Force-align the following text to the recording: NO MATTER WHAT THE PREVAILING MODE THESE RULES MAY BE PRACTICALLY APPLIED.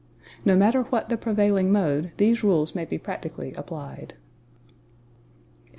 NO 0.45 0.57
MATTER 0.57 0.81
WHAT 0.85 1.09
THE 1.09 1.17
PREVAILING 1.17 1.71
MODE 1.71 2.13
THESE 2.17 2.43
RULES 2.43 2.73
MAY 2.73 2.85
BE 2.85 2.97
PRACTICALLY 2.97 3.53
APPLIED. 3.53 4.15